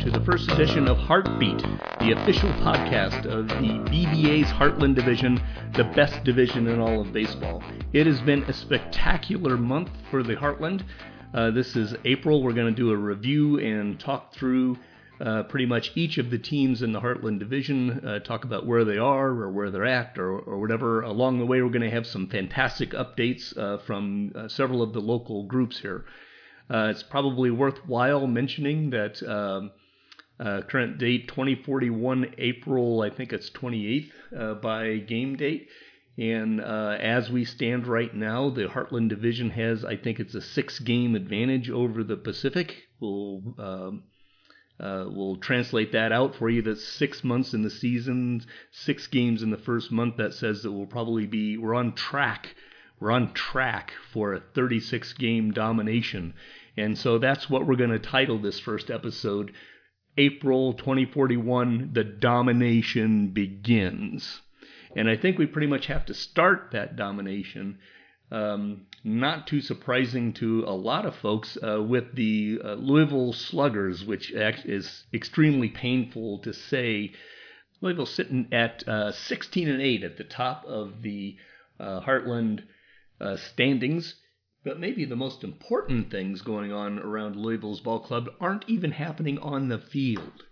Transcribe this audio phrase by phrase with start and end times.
[0.00, 1.58] to the first edition of Heartbeat,
[1.98, 5.42] the official podcast of the BBA's Heartland Division,
[5.74, 7.64] the best division in all of baseball.
[7.92, 10.84] It has been a spectacular month for the Heartland.
[11.34, 12.44] Uh, this is April.
[12.44, 14.76] We're going to do a review and talk through
[15.20, 18.84] uh, pretty much each of the teams in the Heartland Division, uh, talk about where
[18.84, 21.02] they are or where they're at or, or whatever.
[21.02, 24.92] Along the way, we're going to have some fantastic updates uh, from uh, several of
[24.92, 26.04] the local groups here.
[26.70, 29.72] Uh, it's probably worthwhile mentioning that um,
[30.40, 35.68] uh, current date 2041 April, I think it's 28th uh, by game date.
[36.16, 40.40] And uh, as we stand right now, the Heartland Division has, I think it's a
[40.40, 42.74] six game advantage over the Pacific.
[42.98, 44.02] We'll, um,
[44.80, 46.62] uh, we'll translate that out for you.
[46.62, 50.16] That's six months in the season, six games in the first month.
[50.16, 52.54] That says that we'll probably be, we're on track.
[52.98, 56.34] We're on track for a 36 game domination
[56.78, 59.52] and so that's what we're going to title this first episode
[60.18, 64.40] April 2041 The Domination Begins.
[64.96, 67.78] And I think we pretty much have to start that domination.
[68.32, 74.04] Um, not too surprising to a lot of folks uh, with the uh, Louisville Sluggers,
[74.04, 77.12] which is extremely painful to say.
[77.80, 81.36] Louisville sitting at uh, 16 and 8 at the top of the
[81.78, 82.64] uh, Heartland
[83.20, 84.16] uh, standings.
[84.68, 89.38] But maybe the most important things going on around Louisville's ball club aren't even happening
[89.38, 90.44] on the field.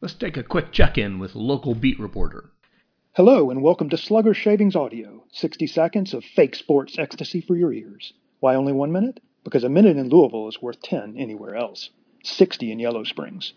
[0.00, 2.52] Let's take a quick check in with local beat reporter.
[3.16, 7.72] Hello, and welcome to Slugger Shavings Audio 60 seconds of fake sports ecstasy for your
[7.72, 8.12] ears.
[8.38, 9.18] Why only one minute?
[9.42, 11.90] Because a minute in Louisville is worth 10 anywhere else,
[12.22, 13.54] 60 in Yellow Springs.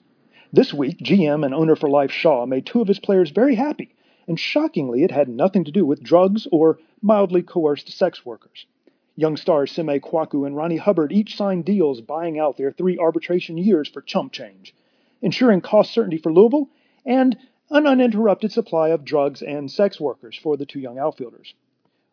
[0.51, 3.93] This week, GM and owner for life Shaw made two of his players very happy,
[4.27, 8.65] and shockingly, it had nothing to do with drugs or mildly coerced sex workers.
[9.17, 13.57] Young stars Sime Kwaku and Ronnie Hubbard each signed deals buying out their three arbitration
[13.57, 14.75] years for chump change,
[15.21, 16.69] ensuring cost certainty for Louisville
[17.05, 17.37] and
[17.69, 21.53] an uninterrupted supply of drugs and sex workers for the two young outfielders.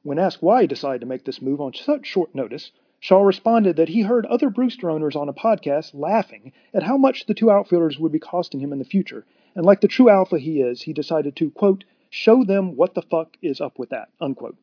[0.05, 2.71] When asked why he decided to make this move on such short notice,
[3.01, 7.27] Shaw responded that he heard other Brewster owners on a podcast laughing at how much
[7.27, 9.27] the two outfielders would be costing him in the future,
[9.57, 13.03] and like the true alpha he is, he decided to, quote, show them what the
[13.03, 14.57] fuck is up with that, unquote.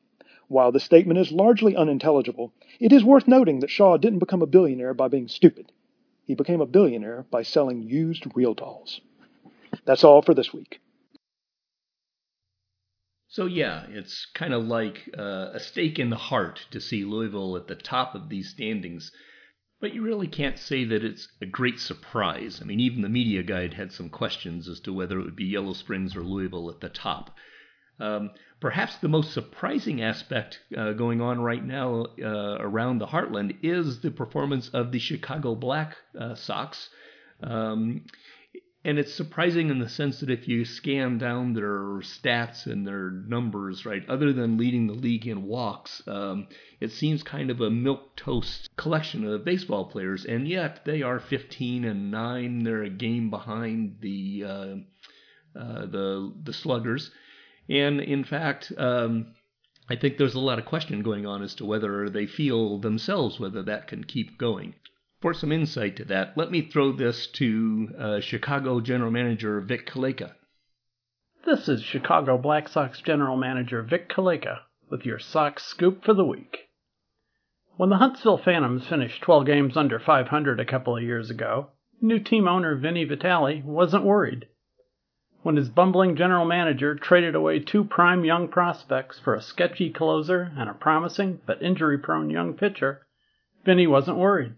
[0.49, 4.47] While the statement is largely unintelligible, it is worth noting that Shaw didn't become a
[4.47, 5.71] billionaire by being stupid.
[6.25, 8.99] He became a billionaire by selling used real dolls.
[9.85, 10.81] That's all for this week.
[13.27, 17.55] So, yeah, it's kind of like uh, a stake in the heart to see Louisville
[17.55, 19.11] at the top of these standings.
[19.79, 22.59] But you really can't say that it's a great surprise.
[22.59, 25.45] I mean, even the media guide had some questions as to whether it would be
[25.45, 27.35] Yellow Springs or Louisville at the top.
[27.99, 33.57] Um, perhaps the most surprising aspect uh, going on right now uh, around the Heartland
[33.61, 36.89] is the performance of the Chicago Black uh, Sox.
[37.41, 38.05] Um,
[38.85, 43.11] and it's surprising in the sense that if you scan down their stats and their
[43.11, 46.47] numbers, right, other than leading the league in walks, um,
[46.79, 51.19] it seems kind of a milk toast collection of baseball players, and yet they are
[51.19, 52.63] 15 and nine.
[52.63, 54.75] They're a game behind the uh,
[55.59, 57.11] uh, the the Sluggers.
[57.69, 59.35] And in fact, um,
[59.87, 63.39] I think there's a lot of question going on as to whether they feel themselves
[63.39, 64.73] whether that can keep going.
[65.21, 69.85] For some insight to that, let me throw this to uh, Chicago General Manager Vic
[69.85, 70.33] Kaleka.
[71.45, 76.25] This is Chicago Black Sox General Manager Vic Kaleka with your Sox scoop for the
[76.25, 76.69] week.
[77.77, 81.69] When the Huntsville Phantoms finished 12 games under 500 a couple of years ago,
[82.01, 84.47] new team owner Vinny Vitale wasn't worried
[85.41, 90.51] when his bumbling general manager traded away two prime young prospects for a sketchy closer
[90.57, 93.05] and a promising but injury prone young pitcher,
[93.63, 94.53] Vinny wasn't worried.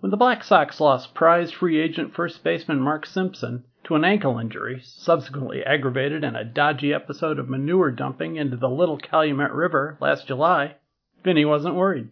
[0.00, 4.38] When the Black Sox lost prize free agent first baseman Mark Simpson to an ankle
[4.38, 9.96] injury, subsequently aggravated in a dodgy episode of manure dumping into the Little Calumet River
[10.00, 10.76] last July,
[11.24, 12.10] Vinny wasn't worried.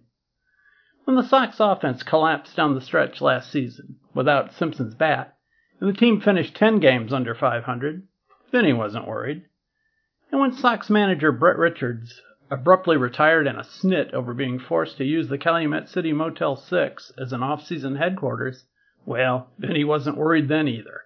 [1.04, 5.36] When the Sox offense collapsed down the stretch last season without Simpson's bat,
[5.80, 8.06] the team finished 10 games under 500,
[8.52, 9.44] Vinny wasn't worried.
[10.30, 15.04] And when Sox manager Brett Richards abruptly retired in a snit over being forced to
[15.04, 18.64] use the Calumet City Motel 6 as an off-season headquarters,
[19.06, 21.02] well, Vinny wasn't worried then either.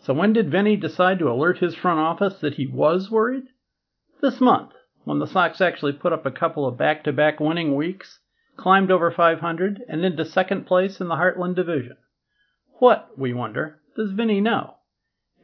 [0.00, 3.44] So when did Vinny decide to alert his front office that he was worried?
[4.20, 4.72] This month,
[5.04, 8.20] when the Sox actually put up a couple of back-to-back winning weeks,
[8.56, 11.96] climbed over 500, and into second place in the Heartland Division.
[12.78, 14.76] What, we wonder, does Vinny know?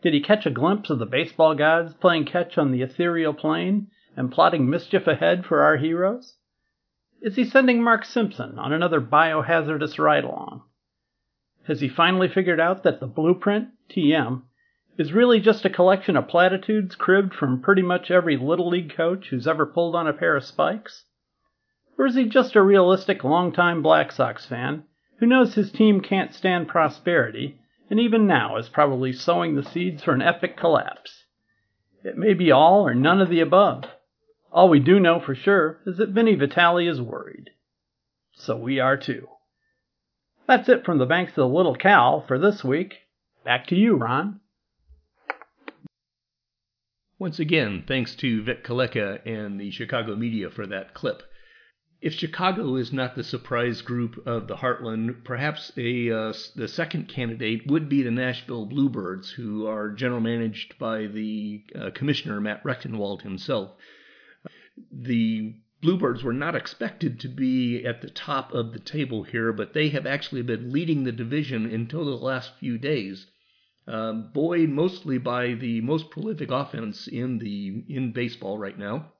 [0.00, 3.88] Did he catch a glimpse of the baseball gods playing catch on the ethereal plane
[4.16, 6.36] and plotting mischief ahead for our heroes?
[7.20, 10.62] Is he sending Mark Simpson on another biohazardous ride along?
[11.64, 14.42] Has he finally figured out that the blueprint, TM,
[14.96, 19.28] is really just a collection of platitudes cribbed from pretty much every Little League coach
[19.28, 21.04] who's ever pulled on a pair of spikes?
[21.98, 24.84] Or is he just a realistic longtime Black Sox fan
[25.18, 27.58] who knows his team can't stand prosperity
[27.90, 31.24] and even now is probably sowing the seeds for an epic collapse?
[32.04, 33.84] It may be all or none of the above.
[34.52, 37.50] All we do know for sure is that Vinny Vitale is worried.
[38.32, 39.28] So we are too.
[40.46, 42.94] That's it from the banks of the Little Cal for this week.
[43.44, 44.40] Back to you, Ron.
[47.18, 51.22] Once again, thanks to Vic Kaleka and the Chicago media for that clip.
[52.00, 57.08] If Chicago is not the surprise group of the Heartland, perhaps a uh, the second
[57.08, 62.62] candidate would be the Nashville Bluebirds, who are general managed by the uh, commissioner Matt
[62.62, 63.72] Rechtenwald himself.
[64.92, 69.72] The Bluebirds were not expected to be at the top of the table here, but
[69.72, 73.26] they have actually been leading the division until the last few days
[73.88, 79.12] um, buoyed mostly by the most prolific offense in the in baseball right now,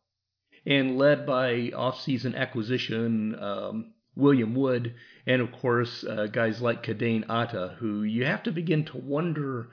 [0.69, 4.95] and led by offseason acquisition um, William Wood,
[5.27, 9.71] and of course uh, guys like Kadain Atta, who you have to begin to wonder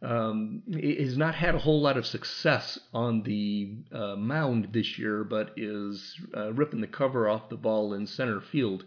[0.00, 5.24] um, has not had a whole lot of success on the uh, mound this year,
[5.24, 8.84] but is uh, ripping the cover off the ball in center field.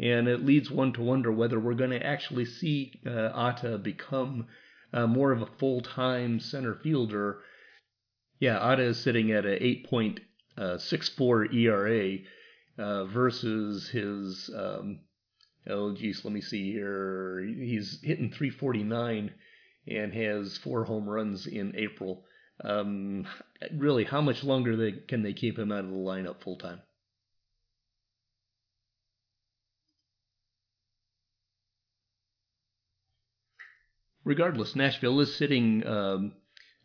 [0.00, 4.46] And it leads one to wonder whether we're going to actually see uh, Atta become
[4.92, 7.38] uh, more of a full time center fielder.
[8.40, 9.44] Yeah, Atta is sitting at
[10.58, 12.18] a 8.64 ERA
[12.78, 14.50] uh, versus his.
[14.54, 15.00] Um,
[15.68, 17.40] oh, geez, let me see here.
[17.40, 19.32] He's hitting 349
[19.86, 22.24] and has four home runs in April.
[22.62, 23.26] Um,
[23.72, 26.80] really, how much longer they, can they keep him out of the lineup full time?
[34.28, 36.32] regardless, Nashville is sitting um,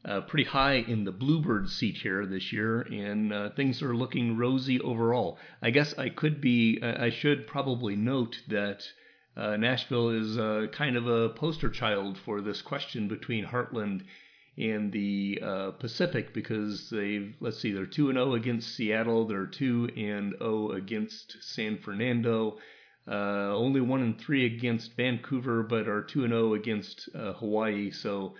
[0.05, 4.37] uh, pretty high in the Bluebird seat here this year, and uh, things are looking
[4.37, 5.37] rosy overall.
[5.61, 8.83] I guess I could be, I should probably note that
[9.35, 14.01] uh, Nashville is uh, kind of a poster child for this question between Heartland
[14.57, 19.47] and the uh, Pacific because they've, let's see, they're 2 and 0 against Seattle, they're
[19.47, 22.57] 2 and 0 against San Fernando.
[23.05, 27.91] Uh, only one and three against Vancouver, but are two and zero oh against Hawaii.
[27.91, 28.35] So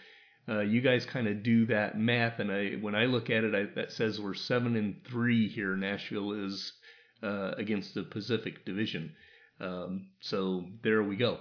[0.47, 3.55] uh, you guys kind of do that math, and I when I look at it,
[3.55, 5.75] I, that says we're seven and three here.
[5.75, 6.73] Nashville is
[7.21, 9.15] uh, against the Pacific Division.
[9.61, 11.39] Um, so there we go.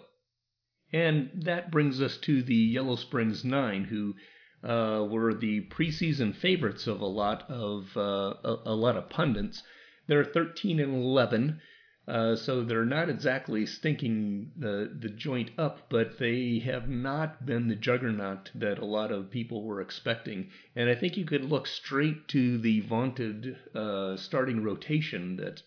[0.92, 4.14] And that brings us to the Yellow Springs Nine, who
[4.62, 9.62] uh, were the preseason favorites of a lot of uh, a, a lot of pundits.
[10.06, 11.60] They're 13 and 11.
[12.08, 17.68] Uh, so they're not exactly stinking the the joint up, but they have not been
[17.68, 20.50] the juggernaut that a lot of people were expecting.
[20.74, 25.62] And I think you could look straight to the vaunted uh, starting rotation that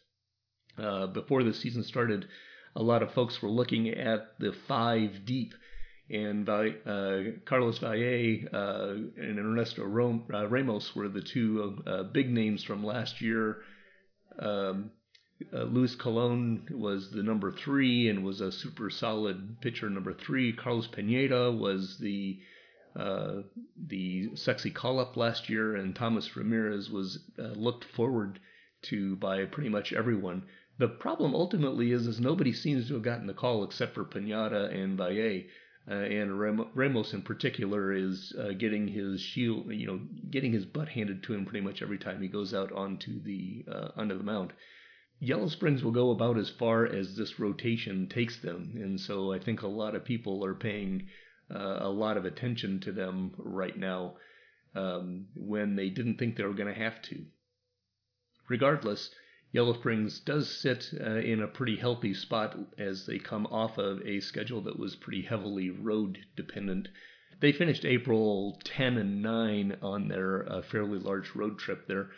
[0.77, 2.27] uh, before the season started,
[2.75, 5.53] a lot of folks were looking at the five deep.
[6.09, 6.65] And uh,
[7.45, 11.81] Carlos Valle uh, and Ernesto Ramos were the two
[12.11, 13.61] big names from last year.
[14.37, 14.91] Um,
[15.53, 19.89] uh, Luis Colon was the number three and was a super solid pitcher.
[19.89, 22.39] Number three, Carlos Pineda was the
[22.95, 23.41] uh,
[23.75, 28.39] the sexy call up last year, and Thomas Ramirez was uh, looked forward
[28.83, 30.43] to by pretty much everyone.
[30.77, 34.65] The problem ultimately is, is nobody seems to have gotten the call except for Pineda
[34.65, 35.43] and Valle.
[35.87, 36.39] Uh, and
[36.73, 39.99] Ramos in particular is uh, getting his shield, you know,
[40.31, 43.65] getting his butt handed to him pretty much every time he goes out onto the
[43.71, 44.53] uh, onto the mound.
[45.19, 49.39] Yellow Springs will go about as far as this rotation takes them, and so I
[49.39, 51.07] think a lot of people are paying
[51.49, 54.17] uh, a lot of attention to them right now
[54.75, 57.25] um, when they didn't think they were going to have to.
[58.49, 59.09] Regardless,
[59.51, 64.05] Yellow Springs does sit uh, in a pretty healthy spot as they come off of
[64.05, 66.89] a schedule that was pretty heavily road dependent.
[67.39, 72.09] They finished April 10 and 9 on their uh, fairly large road trip there.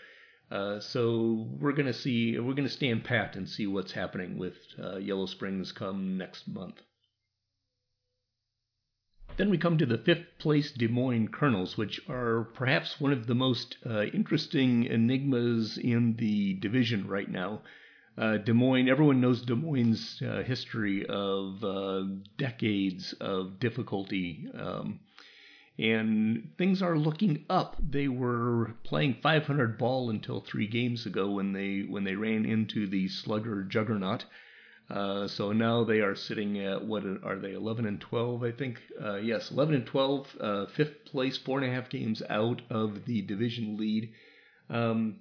[0.49, 4.37] Uh, so we're going to see, we're going to stand pat and see what's happening
[4.37, 6.81] with uh, Yellow Springs come next month.
[9.35, 13.27] Then we come to the fifth place Des Moines Colonels, which are perhaps one of
[13.27, 17.61] the most uh, interesting enigmas in the division right now.
[18.17, 22.03] Uh, Des Moines, everyone knows Des Moines' uh, history of uh,
[22.37, 24.49] decades of difficulty.
[24.57, 25.01] Um,
[25.79, 27.75] and things are looking up.
[27.79, 32.87] They were playing 500 ball until three games ago when they when they ran into
[32.87, 34.25] the slugger juggernaut.
[34.89, 38.81] Uh, so now they are sitting at what are they 11 and 12 I think
[39.03, 43.03] uh, yes 11 and 12 uh, fifth place four and a half games out of
[43.03, 44.13] the division lead
[44.69, 45.19] um,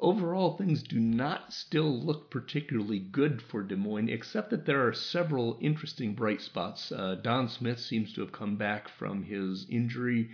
[0.00, 4.92] overall things do not still look particularly good for Des Moines except that there are
[4.92, 10.30] several interesting bright spots uh, Don Smith seems to have come back from his injury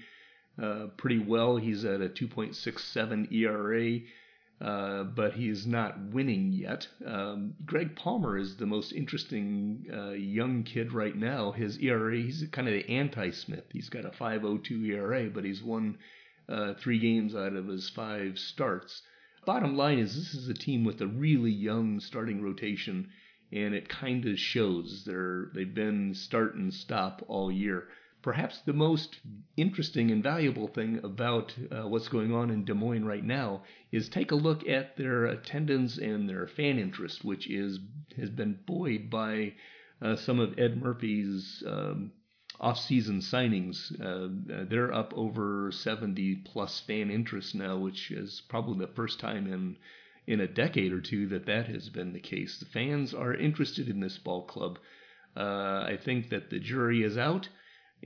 [0.61, 4.01] uh, pretty well he's at a 2.67 ERA
[4.61, 6.87] uh, but he's not winning yet.
[7.07, 11.53] Um, Greg Palmer is the most interesting uh, young kid right now.
[11.53, 13.65] His ERA, he's kind of the anti-Smith.
[13.73, 15.97] He's got a 5.02 ERA, but he's won
[16.47, 19.01] uh, three games out of his five starts.
[19.45, 23.09] Bottom line is, this is a team with a really young starting rotation,
[23.53, 25.05] and it kind of shows.
[25.07, 27.89] They're they've been start and stop all year
[28.23, 29.19] perhaps the most
[29.57, 34.09] interesting and valuable thing about uh, what's going on in Des Moines right now is
[34.09, 37.79] take a look at their attendance and their fan interest, which is
[38.19, 39.53] has been buoyed by
[40.03, 42.13] uh, some of Ed Murphy's um,
[42.61, 43.91] off-season signings.
[44.01, 49.47] Uh, they're up over 70 plus fan interest now, which is probably the first time
[49.53, 49.77] in
[50.27, 52.59] in a decade or two that that has been the case.
[52.59, 54.79] The fans are interested in this ball club.
[55.37, 57.49] Uh, I think that the jury is out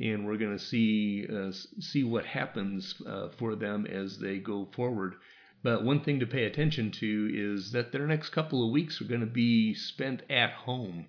[0.01, 4.67] and we're going to see uh, see what happens uh, for them as they go
[4.75, 5.15] forward.
[5.63, 9.07] But one thing to pay attention to is that their next couple of weeks are
[9.07, 11.07] going to be spent at home,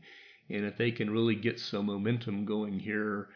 [0.50, 3.30] and if they can really get some momentum going here,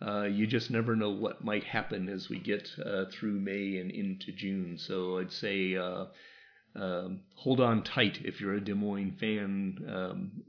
[0.00, 3.90] uh, you just never know what might happen as we get uh, through May and
[3.90, 4.78] into June.
[4.78, 5.76] So I'd say.
[5.76, 6.06] Uh,
[6.74, 10.42] um, hold on tight if you're a Des Moines fan um,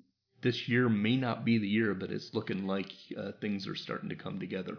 [0.43, 4.10] this year may not be the year, but it's looking like uh, things are starting
[4.10, 4.77] to come together.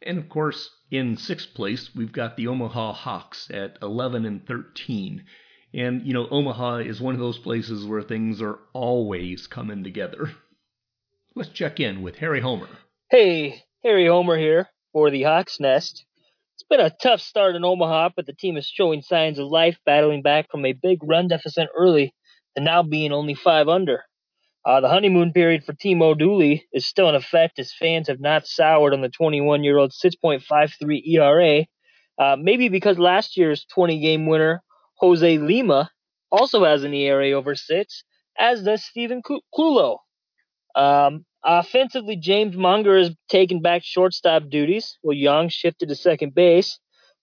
[0.00, 5.24] And of course, in sixth place, we've got the Omaha Hawks at 11 and 13.
[5.74, 10.30] And, you know, Omaha is one of those places where things are always coming together.
[11.34, 12.68] Let's check in with Harry Homer.
[13.10, 16.04] Hey, Harry Homer here for the Hawks Nest.
[16.54, 19.76] It's been a tough start in Omaha, but the team is showing signs of life,
[19.84, 22.14] battling back from a big run deficit early
[22.54, 24.04] and now being only five under.
[24.64, 28.46] Uh, the honeymoon period for Timo Dooley is still in effect as fans have not
[28.46, 31.66] soured on the 21 year old 6.53 ERA.
[32.16, 34.62] Uh, maybe because last year's 20 game winner,
[34.96, 35.90] Jose Lima,
[36.30, 38.04] also has an ERA over six,
[38.38, 39.22] as does Stephen
[39.54, 39.98] Klulo.
[40.74, 46.78] Um, offensively, James Munger has taken back shortstop duties, while Young shifted to second base.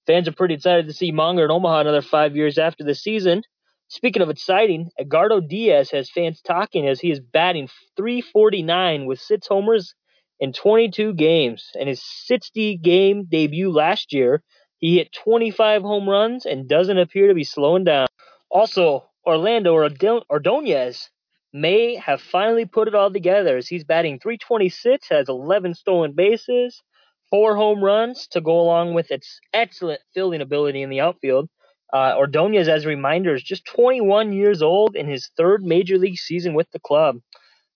[0.08, 3.44] Fans are pretty excited to see Munger in Omaha another five years after the season.
[3.88, 9.48] Speaking of exciting, Edgardo Diaz has fans talking as he is batting 349 with six
[9.48, 9.94] homers
[10.40, 11.70] in 22 games.
[11.76, 14.44] In his 60 game debut last year,
[14.82, 18.08] he hit 25 home runs and doesn't appear to be slowing down.
[18.50, 21.10] Also, Orlando Ordonez
[21.54, 26.82] may have finally put it all together as he's batting 326, has 11 stolen bases,
[27.30, 31.48] four home runs to go along with its excellent fielding ability in the outfield.
[31.94, 36.18] Uh, Ordonez, as a reminder, is just 21 years old in his third major league
[36.18, 37.18] season with the club.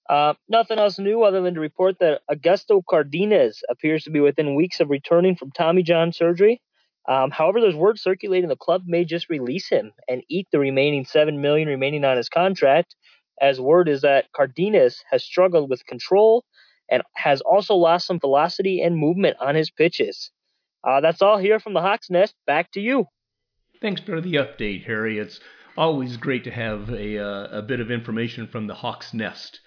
[0.09, 4.55] Uh, nothing else new other than to report that Augusto Cardenas appears to be within
[4.55, 6.61] weeks of returning from Tommy John surgery.
[7.07, 11.05] Um, however, there's word circulating the club may just release him and eat the remaining
[11.05, 12.95] seven million remaining on his contract.
[13.41, 16.45] As word is that Cardenas has struggled with control
[16.89, 20.31] and has also lost some velocity and movement on his pitches.
[20.83, 22.35] Uh, that's all here from the Hawks Nest.
[22.45, 23.07] Back to you.
[23.81, 25.19] Thanks for the update, Harry.
[25.19, 25.39] It's
[25.77, 29.59] always great to have a, uh, a bit of information from the Hawk's Nest.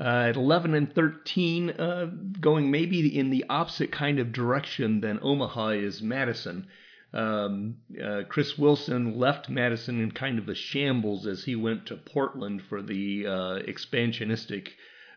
[0.00, 2.06] Uh, at 11 and 13, uh,
[2.40, 6.66] going maybe in the opposite kind of direction than Omaha is Madison.
[7.12, 11.96] Um, uh, Chris Wilson left Madison in kind of a shambles as he went to
[11.96, 14.68] Portland for the uh, expansionistic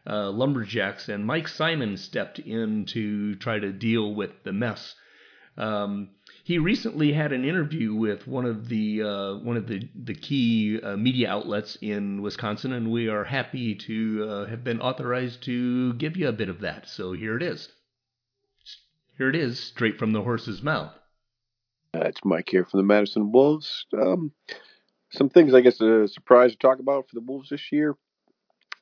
[0.06, 4.96] uh, Lumberjacks, and Mike Simon stepped in to try to deal with the mess.
[5.58, 6.10] Um,
[6.44, 10.80] he recently had an interview with one of the uh, one of the the key
[10.82, 15.94] uh, media outlets in Wisconsin, and we are happy to uh, have been authorized to
[15.94, 16.90] give you a bit of that.
[16.90, 17.70] So here it is.
[19.18, 20.92] Here it is, straight from the horse's mouth.
[21.96, 23.86] Uh, it's Mike here from the Madison Wolves.
[23.94, 24.34] Um,
[25.12, 27.96] some things I guess a surprise to talk about for the Wolves this year.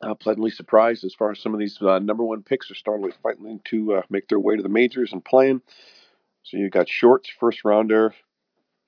[0.01, 3.11] Uh, pleasantly surprised as far as some of these uh, number one picks are starting
[3.21, 5.61] fighting to uh, make their way to the majors and playing.
[6.43, 8.13] So you got Shorts, first rounder.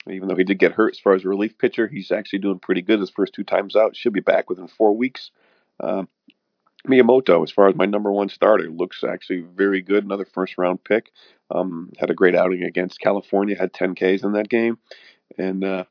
[0.09, 2.59] Even though he did get hurt as far as a relief pitcher, he's actually doing
[2.59, 3.95] pretty good his first two times out.
[3.95, 5.31] Should be back within four weeks.
[5.79, 6.09] Um,
[6.87, 10.03] Miyamoto, as far as my number one starter, looks actually very good.
[10.03, 11.11] Another first round pick.
[11.49, 13.55] Um, had a great outing against California.
[13.57, 14.77] Had 10 Ks in that game,
[15.37, 15.85] and uh,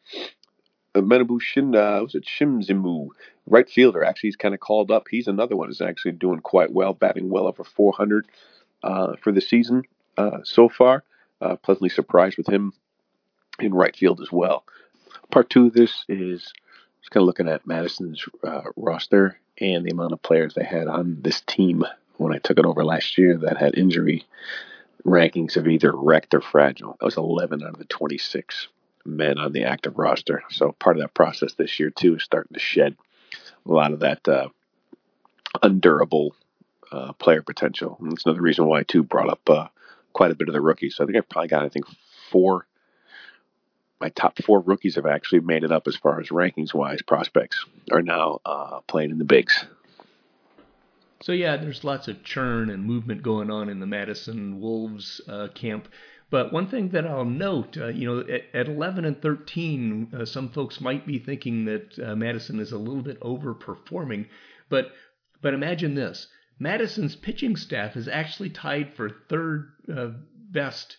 [0.94, 3.08] Menabu Shin, uh, was it Shimzimu,
[3.46, 4.04] right fielder?
[4.04, 5.06] Actually, he's kind of called up.
[5.10, 8.26] He's another one who's actually doing quite well, batting well over 400
[8.82, 9.82] uh, for the season
[10.18, 11.04] uh, so far.
[11.42, 12.72] Uh, pleasantly surprised with him
[13.58, 14.64] in right field as well.
[15.30, 16.52] Part two of this is
[17.00, 20.86] just kind of looking at Madison's uh, roster and the amount of players they had
[20.86, 21.84] on this team
[22.18, 24.24] when I took it over last year that had injury
[25.04, 26.96] rankings of either wrecked or fragile.
[27.00, 28.68] That was 11 out of the 26
[29.04, 30.44] men on the active roster.
[30.50, 32.96] So part of that process this year too is starting to shed
[33.66, 34.48] a lot of that uh,
[35.62, 36.30] undurable
[36.92, 37.96] uh, player potential.
[38.00, 39.66] And that's another reason why too brought up uh,
[40.12, 40.96] quite a bit of the rookies.
[40.96, 41.86] So I think I've probably got I think
[42.30, 42.66] four.
[44.00, 47.02] My top four rookies have actually made it up as far as rankings wise.
[47.02, 49.64] Prospects are now uh, playing in the bigs.
[51.22, 55.48] So yeah, there's lots of churn and movement going on in the Madison Wolves uh,
[55.54, 55.86] camp.
[56.30, 60.24] But one thing that I'll note, uh, you know, at, at, 11 and 13, uh,
[60.24, 64.26] some folks might be thinking that uh, Madison is a little bit overperforming.
[64.68, 64.92] But
[65.42, 66.28] but imagine this:
[66.62, 70.96] Madison's pitching staff is actually tied for third uh, best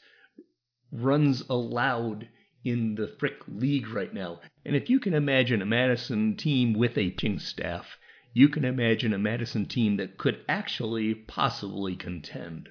[0.91, 2.27] runs allowed
[2.63, 4.39] in the Frick League right now.
[4.65, 7.97] And if you can imagine a Madison team with a pitching staff
[8.33, 12.69] you can imagine a Madison team that could actually possibly contend.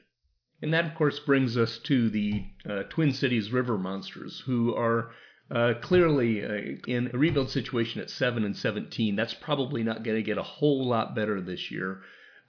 [0.61, 5.13] And that, of course, brings us to the uh, Twin Cities River Monsters, who are
[5.51, 9.17] uh, clearly uh, in a rebuild situation at 7 and 17.
[9.17, 12.03] That's probably not going to get a whole lot better this year.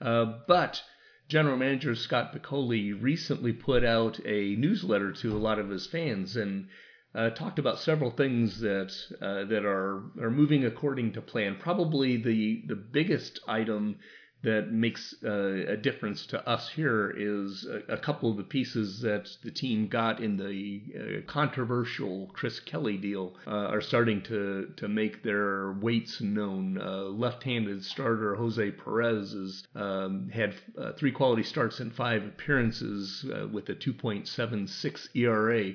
[0.04, 0.82] Uh, but
[1.28, 6.36] General Manager Scott Piccoli recently put out a newsletter to a lot of his fans,
[6.36, 6.68] and
[7.14, 8.92] uh, talked about several things that
[9.22, 11.56] uh, that are are moving according to plan.
[11.58, 13.96] Probably the the biggest item
[14.44, 19.00] that makes uh, a difference to us here is a, a, couple of the pieces
[19.00, 24.70] that the team got in the uh, controversial Chris Kelly deal uh, are starting to
[24.76, 26.78] to make their weights known.
[26.78, 30.54] Uh, left-handed starter Jose Perez has um, had
[30.98, 35.72] three quality starts and five appearances with a 2.76 ERA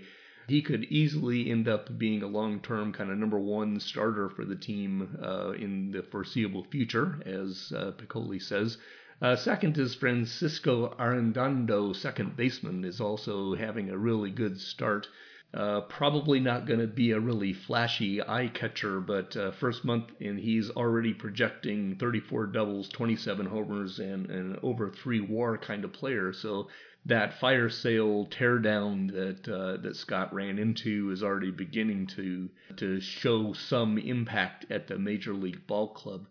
[0.50, 4.46] he could easily end up being a long term kind of number one starter for
[4.46, 8.78] the team uh, in the foreseeable future, as uh, Picolli says.
[9.22, 15.08] Uh, second is Francisco Arredondo, second baseman, is also having a really good start.
[15.52, 20.06] Uh, probably not going to be a really flashy eye catcher, but uh, first month
[20.22, 25.92] and he's already projecting 34 doubles, 27 homers, and an over three WAR kind of
[25.92, 26.32] player.
[26.34, 26.68] So
[27.06, 33.00] that fire sale teardown that uh, that Scott ran into is already beginning to to
[33.00, 36.28] show some impact at the major league ball club.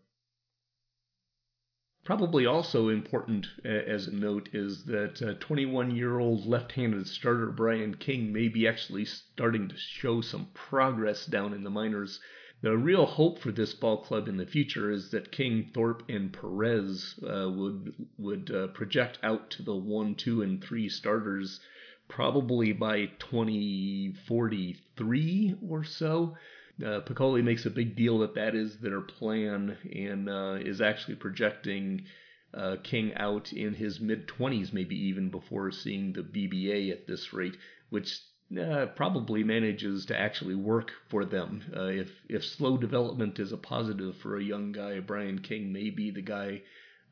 [2.08, 7.96] Probably also important as a note is that 21 year old left handed starter Brian
[7.96, 12.18] King may be actually starting to show some progress down in the minors
[12.62, 16.32] the real hope for this ball club in the future is that King, Thorpe, and
[16.32, 21.60] Perez uh, would would uh, project out to the one, two, and three starters
[22.08, 26.38] probably by 2043 or so.
[26.80, 31.16] Uh, Picolli makes a big deal that that is their plan and uh, is actually
[31.16, 32.04] projecting
[32.54, 37.32] uh, King out in his mid 20s, maybe even before seeing the BBA at this
[37.32, 37.56] rate,
[37.90, 38.20] which
[38.58, 41.62] uh, probably manages to actually work for them.
[41.76, 45.90] Uh, if if slow development is a positive for a young guy, Brian King may
[45.90, 46.62] be the guy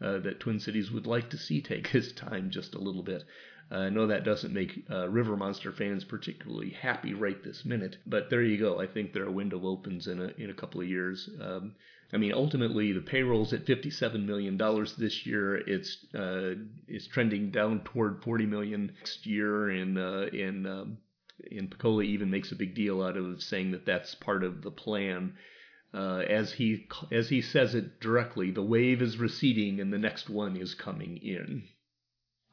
[0.01, 3.25] uh, that Twin Cities would like to see take his time just a little bit.
[3.71, 8.31] I know that doesn't make uh, River Monster fans particularly happy right this minute, but
[8.31, 8.81] there you go.
[8.81, 11.29] I think their window opens in a in a couple of years.
[11.41, 11.75] Um,
[12.13, 14.57] I mean, ultimately, the payroll's at $57 million
[14.97, 15.57] this year.
[15.57, 16.55] It's uh,
[16.87, 20.99] it's trending down toward 40 million next year, and uh, in um,
[21.51, 24.71] and Picolli even makes a big deal out of saying that that's part of the
[24.71, 25.35] plan.
[25.93, 30.31] Uh, as he as he says it directly, the wave is receding and the next
[30.31, 31.65] one is coming in.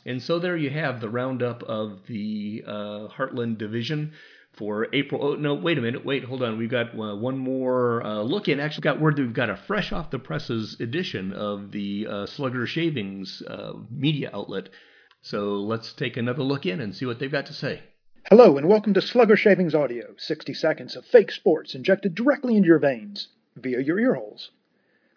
[0.05, 4.13] And so there you have the roundup of the uh, Heartland division
[4.53, 5.23] for April.
[5.23, 6.57] Oh no, wait a minute, wait, hold on.
[6.57, 8.59] We've got uh, one more uh, look in.
[8.59, 12.25] Actually, got word that we've got a fresh off the presses edition of the uh,
[12.25, 14.69] Slugger Shavings uh, media outlet.
[15.21, 17.81] So let's take another look in and see what they've got to say.
[18.29, 22.67] Hello, and welcome to Slugger Shavings Audio 60 seconds of fake sports injected directly into
[22.67, 24.49] your veins via your earholes.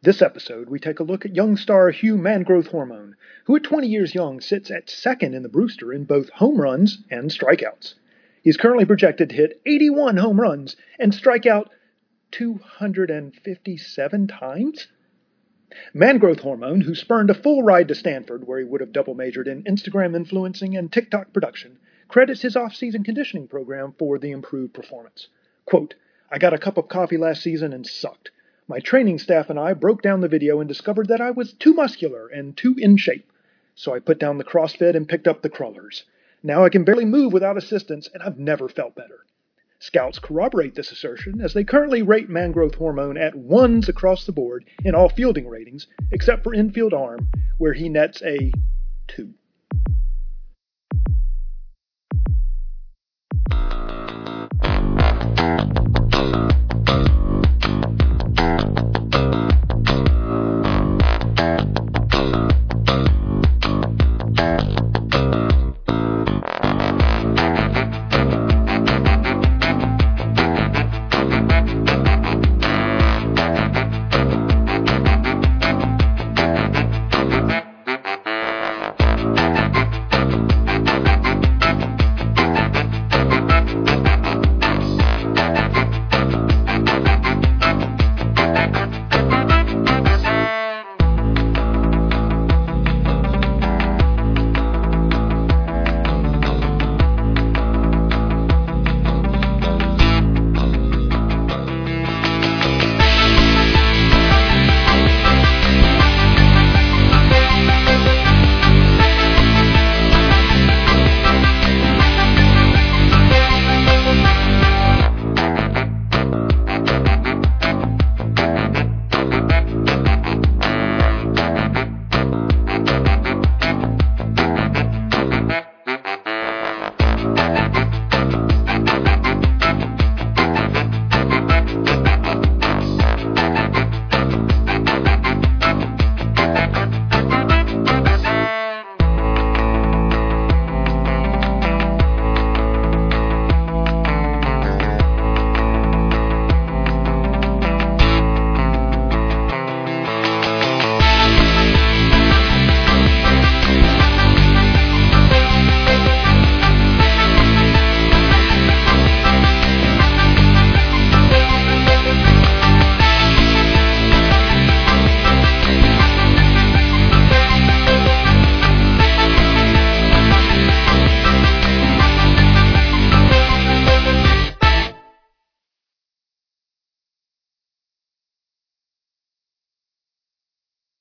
[0.06, 3.16] This episode, we take a look at young star Hugh Mangrowth Hormone,
[3.46, 7.02] who at 20 years young sits at second in the Brewster in both home runs
[7.10, 7.94] and strikeouts.
[8.40, 11.70] He's currently projected to hit 81 home runs and strike out
[12.30, 14.86] 257 times.
[15.92, 19.48] Mangrowth Hormone, who spurned a full ride to Stanford, where he would have double majored
[19.48, 25.26] in Instagram influencing and TikTok production, credits his off-season conditioning program for the improved performance.
[25.64, 25.94] Quote,
[26.30, 28.30] I got a cup of coffee last season and sucked.
[28.68, 31.72] My training staff and I broke down the video and discovered that I was too
[31.72, 33.30] muscular and too in shape.
[33.76, 36.02] So I put down the CrossFit and picked up the crawlers.
[36.42, 39.24] Now I can barely move without assistance and I've never felt better.
[39.78, 44.32] Scouts corroborate this assertion as they currently rate man growth hormone at ones across the
[44.32, 48.50] board in all fielding ratings, except for infield arm, where he nets a
[49.06, 49.34] two.